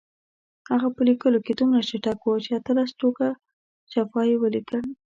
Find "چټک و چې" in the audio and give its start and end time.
1.89-2.49